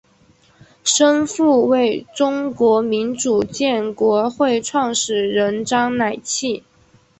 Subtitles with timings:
[0.83, 6.63] 生父为中国民主建国会创始人章乃器。